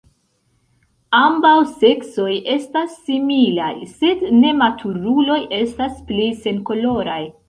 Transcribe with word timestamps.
Ambaŭ 1.17 1.51
seksoj 1.73 2.31
estas 2.53 2.95
similaj, 3.09 3.67
sed 3.91 4.23
nematuruloj 4.39 5.37
estas 5.59 6.01
pli 6.09 6.27
senkoloraj. 6.47 7.19